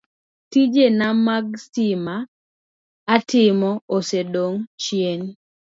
[0.51, 2.15] Tijena mag sitima
[3.15, 5.21] atimo osedong' chien,